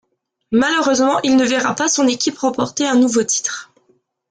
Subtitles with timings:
[0.51, 3.71] Malheureusement, il ne verra pas son équipe remporter un nouveau titre.